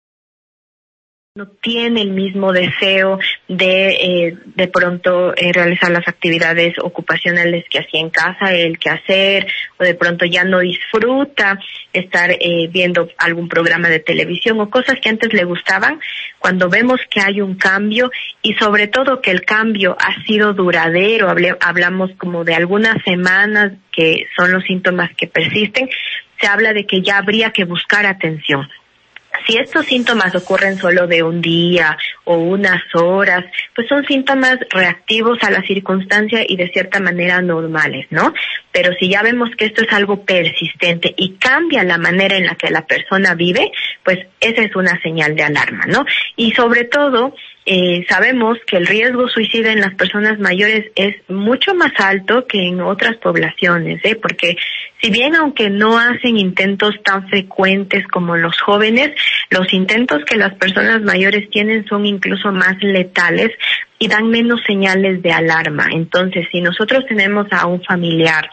[1.38, 7.78] no tiene el mismo deseo de eh, de pronto eh, realizar las actividades ocupacionales que
[7.78, 9.48] hacía en casa, el que hacer,
[9.78, 11.60] o de pronto ya no disfruta
[11.94, 16.00] estar eh, viendo algún programa de televisión o cosas que antes le gustaban,
[16.40, 18.10] cuando vemos que hay un cambio
[18.42, 21.30] y sobre todo que el cambio ha sido duradero,
[21.62, 25.88] hablamos como de algunas semanas que son los síntomas que persisten,
[26.40, 28.68] se habla de que ya habría que buscar atención
[29.46, 33.46] si estos síntomas ocurren solo de un día o unas horas,
[33.76, 38.34] pues son síntomas reactivos a la circunstancia y de cierta manera normales, ¿no?
[38.72, 42.56] Pero si ya vemos que esto es algo persistente y cambia la manera en la
[42.56, 43.72] que la persona vive,
[44.04, 46.06] pues esa es una señal de alarma, ¿no?
[46.36, 47.34] Y sobre todo,
[47.66, 52.68] eh, sabemos que el riesgo suicida en las personas mayores es mucho más alto que
[52.68, 54.16] en otras poblaciones, ¿eh?
[54.16, 54.56] porque
[55.02, 59.12] si bien aunque no hacen intentos tan frecuentes como los jóvenes,
[59.50, 63.52] los intentos que las personas mayores tienen son incluso más letales
[64.00, 65.88] y dan menos señales de alarma.
[65.92, 68.50] Entonces, si nosotros tenemos a un familiar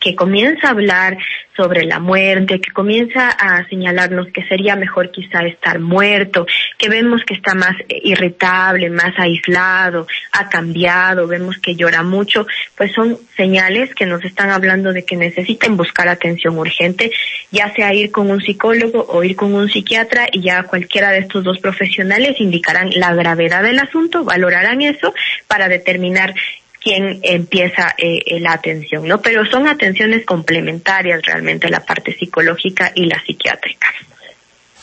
[0.00, 1.18] que comienza a hablar
[1.56, 6.46] sobre la muerte, que comienza a señalarnos que sería mejor quizá estar muerto,
[6.78, 12.92] que vemos que está más irritable, más aislado, ha cambiado, vemos que llora mucho, pues
[12.92, 17.10] son señales que nos están hablando de que necesitan buscar atención urgente,
[17.50, 21.18] ya sea ir con un psicólogo o ir con un psiquiatra y ya cualquiera de
[21.18, 25.12] estos dos profesionales indicarán la gravedad del asunto, valorarán eso
[25.48, 26.34] para determinar
[26.80, 29.20] quién empieza eh, la atención, ¿no?
[29.20, 33.88] Pero son atenciones complementarias realmente la parte psicológica y la psiquiátrica.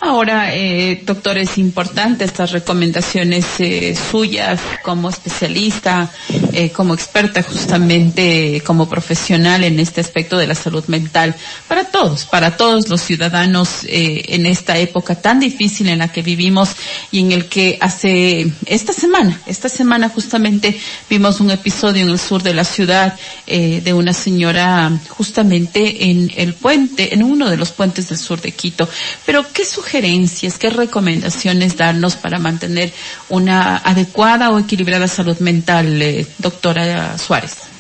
[0.01, 6.11] Ahora, eh, doctor, es importante estas recomendaciones eh, suyas como especialista,
[6.51, 11.33] eh, como experta justamente, como profesional en este aspecto de la salud mental,
[11.67, 16.21] para todos, para todos los ciudadanos eh, en esta época tan difícil en la que
[16.21, 16.75] vivimos
[17.11, 20.77] y en el que hace esta semana, esta semana justamente
[21.09, 26.31] vimos un episodio en el sur de la ciudad eh, de una señora justamente en
[26.35, 28.89] el puente, en uno de los puentes del sur de Quito.
[29.25, 32.91] Pero, ¿qué su sugerencias, qué recomendaciones darnos para mantener
[33.29, 37.74] una adecuada o equilibrada salud mental, eh, doctora Suárez?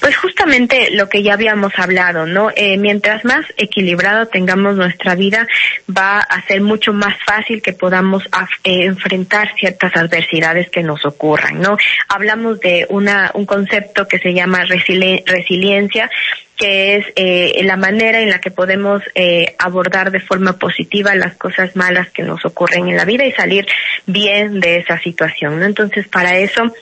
[0.00, 2.50] Pues justamente lo que ya habíamos hablado, ¿no?
[2.54, 5.46] Eh, mientras más equilibrado tengamos nuestra vida,
[5.88, 8.24] va a ser mucho más fácil que podamos
[8.64, 11.76] eh, enfrentar ciertas adversidades que nos ocurran, ¿no?
[12.08, 16.10] Hablamos de una, un concepto que se llama resiliencia,
[16.58, 21.36] que es eh, la manera en la que podemos eh, abordar de forma positiva las
[21.36, 23.66] cosas malas que nos ocurren en la vida y salir
[24.06, 25.66] bien de esa situación, ¿no?
[25.66, 26.74] Entonces, para eso,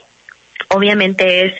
[0.69, 1.53] obviamente es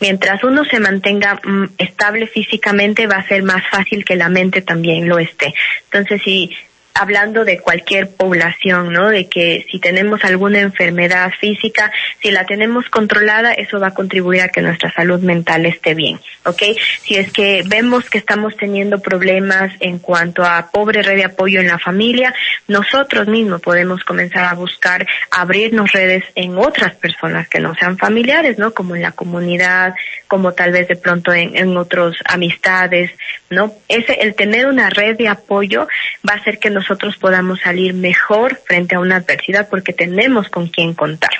[0.00, 4.62] mientras uno se mantenga mm, estable físicamente va a ser más fácil que la mente
[4.62, 5.54] también lo esté.
[5.84, 6.50] Entonces, si
[6.94, 9.10] hablando de cualquier población, ¿no?
[9.10, 11.90] De que si tenemos alguna enfermedad física,
[12.22, 16.20] si la tenemos controlada, eso va a contribuir a que nuestra salud mental esté bien,
[16.44, 16.62] ¿ok?
[17.02, 21.60] Si es que vemos que estamos teniendo problemas en cuanto a pobre red de apoyo
[21.60, 22.32] en la familia,
[22.68, 28.58] nosotros mismos podemos comenzar a buscar abrirnos redes en otras personas que no sean familiares,
[28.58, 28.72] ¿no?
[28.72, 29.94] Como en la comunidad,
[30.28, 33.10] como tal vez de pronto en, en otros amistades,
[33.50, 33.72] ¿no?
[33.88, 35.88] Ese, el tener una red de apoyo
[36.28, 40.68] va a hacer que nosotros podamos salir mejor frente a una adversidad porque tenemos con
[40.68, 41.32] quién contar.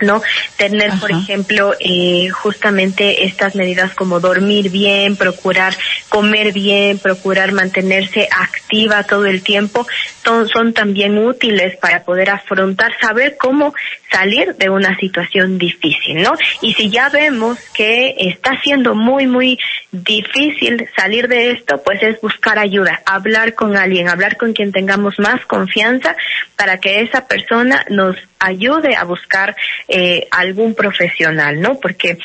[0.00, 0.22] ¿no?
[0.56, 5.76] Tener, por ejemplo, eh, justamente estas medidas como dormir bien, procurar
[6.08, 9.86] comer bien, procurar mantenerse activa todo el tiempo,
[10.24, 13.74] son, son también útiles para poder afrontar, saber cómo
[14.10, 16.32] salir de una situación difícil, ¿no?
[16.62, 19.58] Y si ya vemos que está siendo muy, muy
[19.92, 25.18] difícil salir de esto, pues es buscar ayuda, hablar con alguien, hablar con quien tengamos
[25.18, 26.16] más confianza
[26.56, 29.56] para que esa persona nos ayude a buscar
[29.88, 31.78] eh, algún profesional, ¿no?
[31.78, 32.18] Porque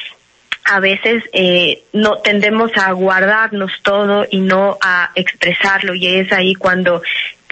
[0.65, 6.55] a veces eh, no tendemos a guardarnos todo y no a expresarlo y es ahí
[6.55, 7.01] cuando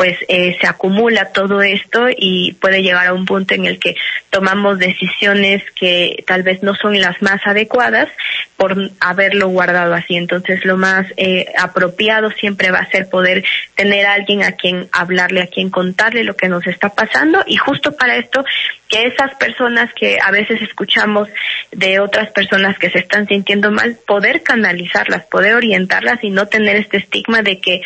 [0.02, 3.94] pues eh, se acumula todo esto y puede llegar a un punto en el que
[4.32, 8.10] tomamos decisiones que tal vez no son las más adecuadas
[8.58, 10.16] por haberlo guardado así.
[10.16, 13.44] Entonces lo más eh, apropiado siempre va a ser poder
[13.76, 17.58] tener a alguien a quien hablarle, a quien contarle lo que nos está pasando y
[17.58, 18.44] justo para esto
[18.88, 21.30] que esas personas que a veces escuchamos
[21.72, 26.76] de otras personas que se están sintiendo mal, poder canalizarlas, poder orientarlas y no tener
[26.76, 27.82] este estigma de que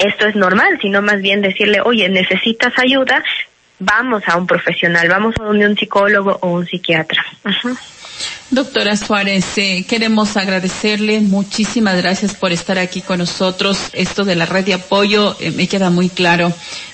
[0.00, 3.22] esto es normal, sino más bien decirle, oye, necesitas ayuda,
[3.78, 7.24] vamos a un profesional, vamos a un psicólogo o un psiquiatra.
[8.50, 13.90] Doctora Suárez, eh, queremos agradecerle muchísimas gracias por estar aquí con nosotros.
[13.92, 16.52] Esto de la red de apoyo eh, me queda muy claro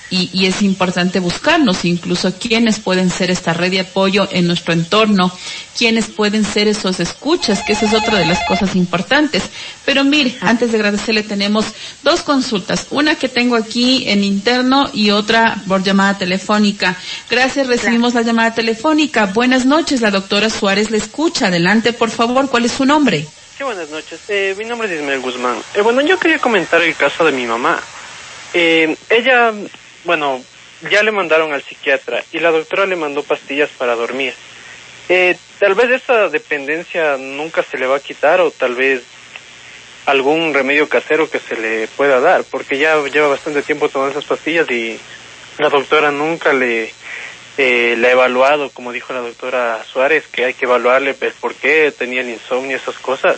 [0.09, 4.73] y, y, es importante buscarnos incluso quiénes pueden ser esta red de apoyo en nuestro
[4.73, 5.31] entorno,
[5.77, 9.43] quiénes pueden ser esos escuchas, que esa es otra de las cosas importantes.
[9.85, 11.65] Pero mire, antes de agradecerle tenemos
[12.03, 16.97] dos consultas, una que tengo aquí en interno y otra por llamada telefónica.
[17.29, 19.25] Gracias, recibimos la llamada telefónica.
[19.27, 21.47] Buenas noches, la doctora Suárez le escucha.
[21.47, 23.27] Adelante, por favor, ¿cuál es su nombre?
[23.57, 24.19] Sí, buenas noches.
[24.27, 25.57] Eh, mi nombre es Ismael Guzmán.
[25.73, 27.81] Eh, bueno, yo quería comentar el caso de mi mamá.
[28.53, 29.51] Eh, ella
[30.07, 30.43] bueno,
[30.89, 34.33] ya le mandaron al psiquiatra y la doctora le mandó pastillas para dormir.
[35.09, 39.03] Eh, tal vez esa dependencia nunca se le va a quitar o tal vez
[40.05, 44.27] algún remedio casero que se le pueda dar, porque ya lleva bastante tiempo tomando esas
[44.27, 44.99] pastillas y
[45.57, 46.93] la doctora nunca le
[47.57, 51.93] eh, ha evaluado, como dijo la doctora Suárez, que hay que evaluarle pues, por qué
[51.97, 53.37] tenía el insomnio, esas cosas.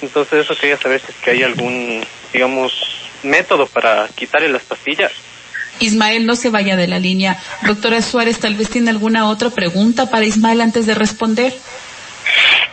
[0.00, 5.12] Entonces eso quería saber si es que hay algún, digamos, método para quitarle las pastillas.
[5.82, 7.38] Ismael, no se vaya de la línea.
[7.66, 11.52] Doctora Suárez, tal vez tiene alguna otra pregunta para Ismael antes de responder.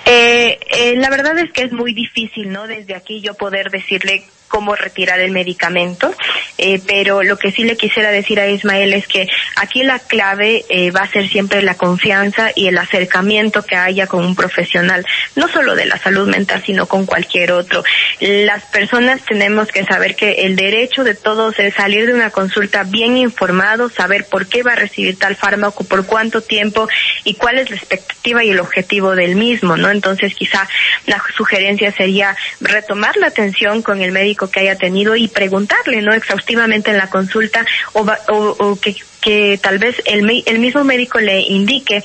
[0.06, 2.68] Eh, eh, la verdad es que es muy difícil, ¿no?
[2.68, 6.14] Desde aquí yo poder decirle cómo retirar el medicamento,
[6.58, 10.66] eh, pero lo que sí le quisiera decir a Ismael es que aquí la clave
[10.68, 15.06] eh, va a ser siempre la confianza y el acercamiento que haya con un profesional,
[15.36, 17.84] no solo de la salud mental, sino con cualquier otro.
[18.20, 22.84] Las personas tenemos que saber que el derecho de todos es salir de una consulta
[22.84, 26.90] bien informado, saber por qué va a recibir tal fármaco, por cuánto tiempo
[27.24, 29.92] y cuál es la expectativa y el objetivo del mismo, ¿no?
[29.92, 30.68] Entonces quizá
[31.06, 36.14] la sugerencia sería retomar la atención con el médico que haya tenido y preguntarle, ¿no?
[36.14, 41.42] Exhaustivamente en la consulta o, o, que, que tal vez el, el mismo médico le
[41.42, 42.04] indique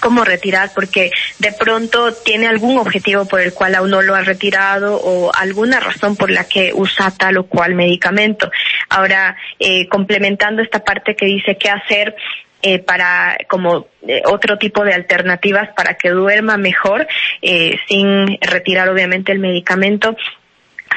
[0.00, 4.22] cómo retirar porque de pronto tiene algún objetivo por el cual aún no lo ha
[4.22, 8.50] retirado o alguna razón por la que usa tal o cual medicamento.
[8.88, 12.16] Ahora, eh, complementando esta parte que dice qué hacer
[12.62, 17.08] eh, para como eh, otro tipo de alternativas para que duerma mejor
[17.40, 20.14] eh, sin retirar obviamente el medicamento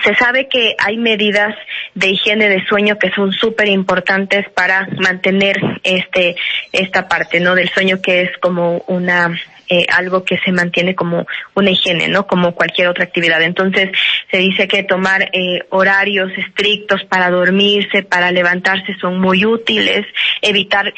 [0.04, 1.56] se sabe que hay medidas
[1.96, 6.36] de higiene de sueño que son súper importantes para mantener este
[6.72, 9.32] esta parte no del sueño que es como una
[9.70, 11.26] eh, algo que se mantiene como
[11.56, 12.28] una higiene, ¿no?
[12.28, 13.42] Como cualquier otra actividad.
[13.42, 13.90] Entonces,
[14.30, 20.06] se dice que tomar eh, horarios estrictos para dormirse, para levantarse son muy útiles,
[20.42, 20.94] evitar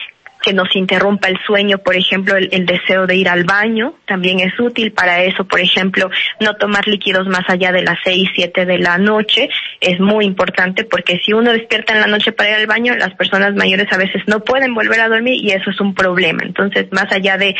[0.45, 4.57] que nos interrumpa el sueño, por ejemplo, el, deseo de ir al baño, también es
[4.59, 8.77] útil para eso, por ejemplo, no tomar líquidos más allá de las seis, siete de
[8.77, 9.49] la noche,
[9.81, 13.15] es muy importante porque si uno despierta en la noche para ir al baño, las
[13.15, 16.43] personas mayores a veces no pueden volver a dormir y eso es un problema.
[16.43, 17.55] Entonces, más allá de,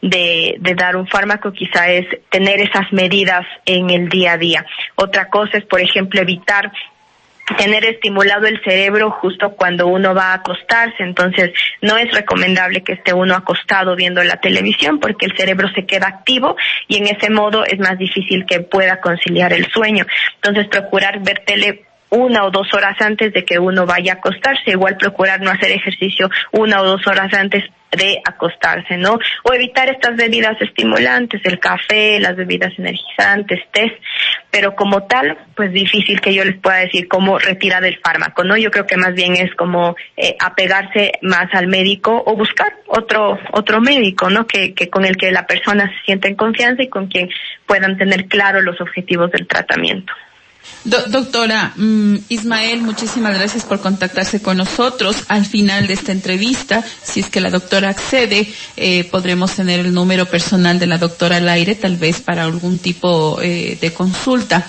[0.00, 4.64] de, de dar un fármaco, quizá es tener esas medidas en el día a día.
[4.94, 6.72] Otra cosa es, por ejemplo, evitar
[7.56, 12.94] tener estimulado el cerebro justo cuando uno va a acostarse, entonces no es recomendable que
[12.94, 16.56] esté uno acostado viendo la televisión porque el cerebro se queda activo
[16.88, 20.06] y en ese modo es más difícil que pueda conciliar el sueño.
[20.36, 24.70] Entonces procurar ver tele una o dos horas antes de que uno vaya a acostarse,
[24.70, 29.18] igual procurar no hacer ejercicio una o dos horas antes de acostarse, ¿no?
[29.42, 33.98] O evitar estas bebidas estimulantes, el café, las bebidas energizantes, té,
[34.50, 38.56] pero como tal, pues difícil que yo les pueda decir cómo retirar el fármaco, ¿no?
[38.56, 43.38] Yo creo que más bien es como eh, apegarse más al médico o buscar otro
[43.52, 44.46] otro médico, ¿no?
[44.46, 47.28] Que, que con el que la persona se sienta en confianza y con quien
[47.66, 50.12] puedan tener claro los objetivos del tratamiento.
[50.84, 55.16] Doctora mm, Ismael, muchísimas gracias por contactarse con nosotros.
[55.28, 59.92] Al final de esta entrevista, si es que la doctora accede, eh, podremos tener el
[59.92, 64.66] número personal de la doctora al aire, tal vez para algún tipo eh, de consulta.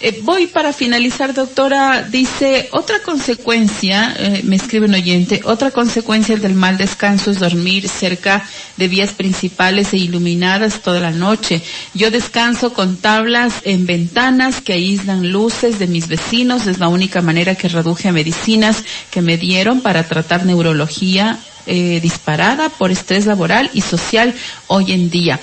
[0.00, 2.02] Eh, voy para finalizar, doctora.
[2.02, 8.44] Dice, otra consecuencia, me escribe un oyente, otra consecuencia del mal descanso es dormir cerca
[8.76, 11.62] de vías principales e iluminadas toda la noche.
[11.94, 17.22] Yo descanso con tablas en ventanas que aíslan luz de mis vecinos, es la única
[17.22, 23.26] manera que reduje a medicinas que me dieron para tratar neurología eh, disparada por estrés
[23.26, 24.34] laboral y social
[24.66, 25.40] hoy en día.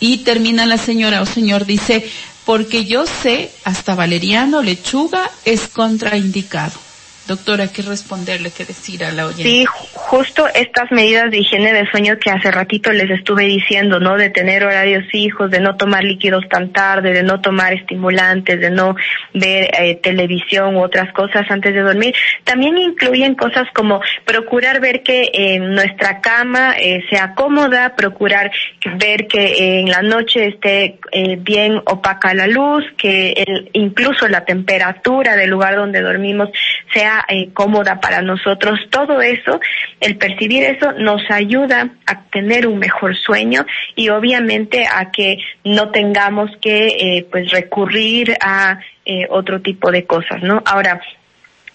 [0.00, 2.08] Y termina la señora o señor dice,
[2.44, 6.91] porque yo sé, hasta valeriano, lechuga es contraindicado.
[7.32, 9.44] Doctora, ¿qué responderle, qué decir a la oyente?
[9.44, 9.64] Sí,
[9.94, 14.18] justo estas medidas de higiene de sueño que hace ratito les estuve diciendo, ¿no?
[14.18, 18.68] De tener horarios fijos, de no tomar líquidos tan tarde, de no tomar estimulantes, de
[18.68, 18.96] no
[19.32, 22.14] ver eh, televisión u otras cosas antes de dormir.
[22.44, 28.50] También incluyen cosas como procurar ver que en nuestra cama eh, sea cómoda, procurar
[28.96, 34.44] ver que en la noche esté eh, bien opaca la luz, que el, incluso la
[34.44, 36.50] temperatura del lugar donde dormimos
[36.92, 38.80] sea eh, cómoda para nosotros.
[38.90, 39.60] Todo eso,
[40.00, 43.64] el percibir eso nos ayuda a tener un mejor sueño
[43.94, 50.04] y obviamente a que no tengamos que eh, pues recurrir a eh, otro tipo de
[50.04, 50.62] cosas, ¿no?
[50.64, 51.00] Ahora,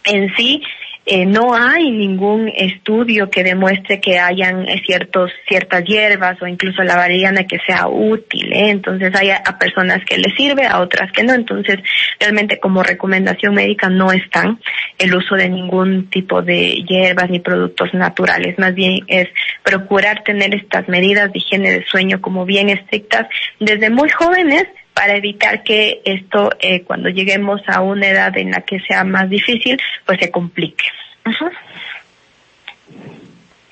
[0.05, 0.63] en sí,
[1.09, 6.83] eh, no hay ningún estudio que demuestre que hayan eh, ciertos ciertas hierbas o incluso
[6.83, 8.71] la valeriana que sea útil ¿eh?
[8.71, 11.77] entonces hay a, personas que les sirve a otras que no entonces
[12.19, 14.59] realmente como recomendación médica no están
[14.99, 19.29] el uso de ningún tipo de hierbas ni productos naturales más bien es
[19.63, 23.27] procurar tener estas medidas de higiene de sueño como bien estrictas
[23.61, 24.65] desde muy jóvenes
[24.97, 29.29] para evitar que esto, eh, cuando lleguemos a una edad en la que sea más
[29.29, 30.85] difícil, pues se complique.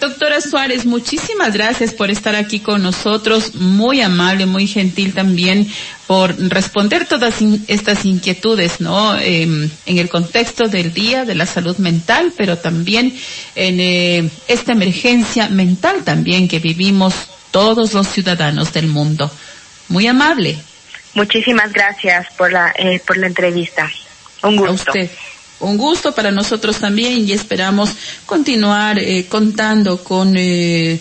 [0.00, 5.70] Doctora Suárez, muchísimas gracias por estar aquí con nosotros, muy amable, muy gentil también
[6.06, 7.36] por responder todas
[7.68, 9.18] estas inquietudes, ¿no?
[9.18, 13.16] Em, en el contexto del Día de la Salud Mental, pero también
[13.54, 17.14] en eh, esta emergencia mental también que vivimos
[17.50, 19.30] todos los ciudadanos del mundo.
[19.88, 20.58] Muy amable.
[21.14, 23.90] Muchísimas gracias por la, eh, por la entrevista.
[24.42, 24.92] Un gusto
[25.60, 27.90] un gusto para nosotros también y esperamos
[28.26, 31.00] continuar eh, contando con eh,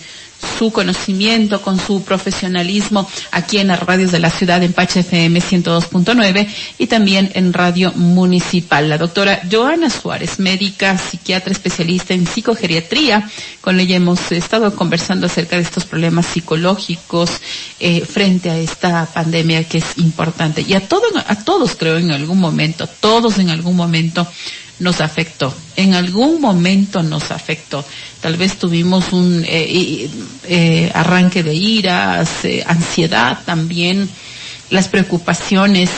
[0.57, 5.39] su conocimiento, con su profesionalismo aquí en las radios de la ciudad en Pache FM
[5.39, 8.89] 102.9 y también en Radio Municipal.
[8.89, 13.29] La doctora Joana Suárez, médica, psiquiatra especialista en psicogeriatría,
[13.61, 17.31] con ella hemos estado conversando acerca de estos problemas psicológicos
[17.79, 20.63] eh, frente a esta pandemia que es importante.
[20.67, 20.83] Y a,
[21.27, 24.27] a todos creo en algún momento, todos en algún momento
[24.79, 25.53] nos afectó.
[25.75, 27.85] En algún momento nos afectó.
[28.21, 30.09] Tal vez tuvimos un eh,
[30.45, 34.09] eh, arranque de iras, eh, ansiedad también,
[34.69, 35.89] las preocupaciones.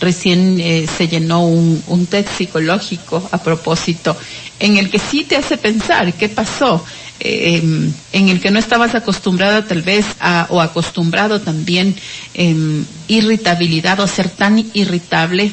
[0.00, 4.16] Recién se llenó un, un test psicológico a propósito,
[4.58, 6.84] en el que sí te hace pensar qué pasó,
[7.20, 11.94] em, en el que no estabas acostumbrada tal vez a, o acostumbrado también
[12.34, 15.52] eh, irritabilidad o ser tan irritable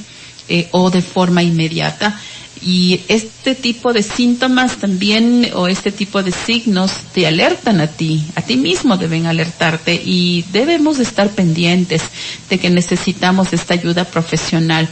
[0.49, 2.19] eh, o de forma inmediata.
[2.61, 8.25] Y este tipo de síntomas también o este tipo de signos te alertan a ti,
[8.35, 12.01] a ti mismo deben alertarte y debemos estar pendientes
[12.49, 14.89] de que necesitamos esta ayuda profesional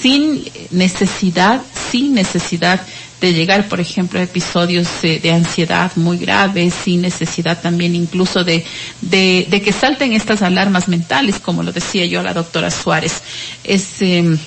[0.00, 2.80] sin necesidad, sin necesidad
[3.20, 8.64] de llegar, por ejemplo, a episodios de, ansiedad muy graves, sin necesidad también incluso de,
[9.02, 13.20] de, de, que salten estas alarmas mentales, como lo decía yo a la doctora Suárez.
[13.62, 14.38] Es, em,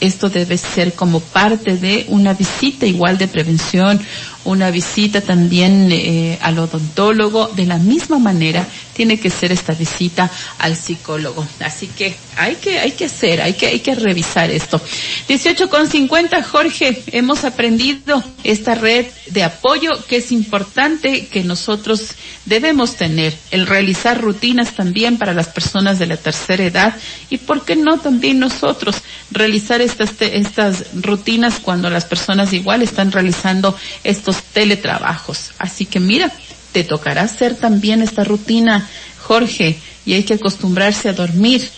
[0.00, 4.00] esto debe ser como parte de una visita igual de prevención
[4.44, 7.48] una visita también eh, al odontólogo.
[7.48, 11.46] De la misma manera tiene que ser esta visita al psicólogo.
[11.60, 14.80] Así que hay que, hay que hacer, hay que, hay que revisar esto.
[15.28, 22.10] 18 con 50, Jorge, hemos aprendido esta red de apoyo que es importante que nosotros
[22.44, 26.96] debemos tener, el realizar rutinas también para las personas de la tercera edad
[27.28, 28.96] y por qué no también nosotros
[29.30, 33.76] realizar estas, estas rutinas cuando las personas igual están realizando
[34.36, 35.52] teletrabajos.
[35.58, 36.30] Así que mira,
[36.72, 38.88] te tocará hacer también esta rutina,
[39.22, 41.68] Jorge, y hay que acostumbrarse a dormir